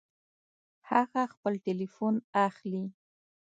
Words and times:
هغه 0.89 1.21
خپل 1.33 1.53
ټيليفون 1.65 2.15
اخلي 2.47 2.83